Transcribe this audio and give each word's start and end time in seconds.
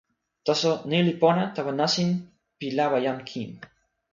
taso 0.45 0.71
ni 0.89 0.99
li 1.07 1.13
pona 1.21 1.43
tawa 1.55 1.71
nasin 1.79 2.09
pi 2.57 2.67
lawa 2.77 2.97
jan 3.05 3.19
kin. 3.29 3.49